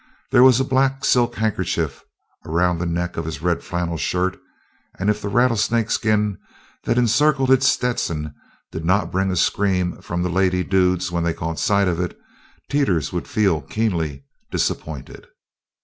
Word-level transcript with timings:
There 0.31 0.41
was 0.41 0.59
a 0.59 0.63
black 0.63 1.05
silk 1.05 1.35
handkerchief 1.35 2.03
around 2.47 2.79
the 2.79 2.87
neck 2.87 3.17
of 3.17 3.25
his 3.25 3.43
red 3.43 3.61
flannel 3.61 3.97
shirt, 3.97 4.35
and 4.97 5.11
if 5.11 5.21
the 5.21 5.29
rattlesnake 5.29 5.91
skin 5.91 6.39
that 6.85 6.97
encircled 6.97 7.49
his 7.49 7.67
Stetson 7.67 8.33
did 8.71 8.83
not 8.83 9.11
bring 9.11 9.29
a 9.29 9.35
scream 9.35 9.99
from 10.01 10.23
the 10.23 10.29
lady 10.31 10.63
dudes 10.63 11.11
when 11.11 11.23
they 11.23 11.35
caught 11.35 11.59
sight 11.59 11.87
of 11.87 11.99
it, 11.99 12.17
Teeters 12.67 13.13
would 13.13 13.27
feel 13.27 13.61
keenly 13.61 14.25
disappointed. 14.49 15.27